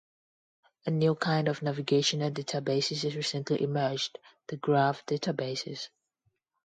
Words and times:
A 0.87 0.89
new 0.89 1.13
kind 1.13 1.47
of 1.47 1.61
navigational 1.61 2.31
databases 2.31 3.03
has 3.03 3.15
recently 3.15 3.61
emerged, 3.61 4.17
the 4.47 4.57
graph 4.57 5.05
databases. 5.05 5.89